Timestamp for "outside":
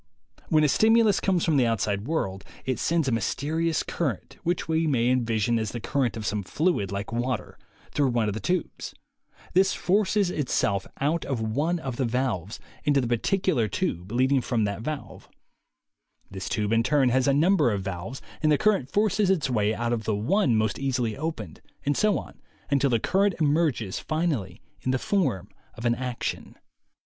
1.67-2.07